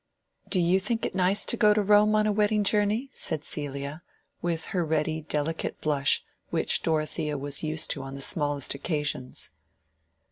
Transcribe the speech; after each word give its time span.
"Do 0.49 0.59
you 0.59 0.79
think 0.79 1.05
it 1.05 1.13
nice 1.13 1.45
to 1.45 1.55
go 1.55 1.75
to 1.75 1.83
Rome 1.83 2.15
on 2.15 2.25
a 2.25 2.31
wedding 2.31 2.63
journey?" 2.63 3.11
said 3.13 3.43
Celia, 3.43 4.01
with 4.41 4.65
her 4.73 4.83
ready 4.83 5.21
delicate 5.21 5.79
blush 5.79 6.23
which 6.49 6.81
Dorothea 6.81 7.37
was 7.37 7.61
used 7.61 7.91
to 7.91 8.01
on 8.01 8.15
the 8.15 8.21
smallest 8.23 8.73
occasions. 8.73 9.51